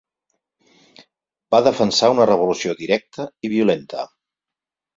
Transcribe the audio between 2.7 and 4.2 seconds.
directa i violenta.